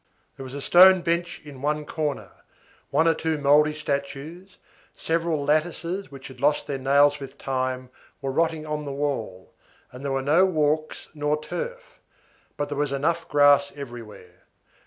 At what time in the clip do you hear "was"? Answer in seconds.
0.43-0.55, 12.79-12.91